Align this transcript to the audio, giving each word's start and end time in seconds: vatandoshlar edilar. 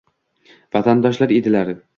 vatandoshlar 0.77 1.37
edilar. 1.39 1.75